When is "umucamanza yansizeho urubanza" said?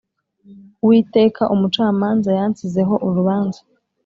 1.53-3.59